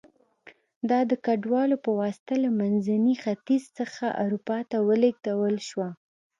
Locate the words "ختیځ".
3.23-3.63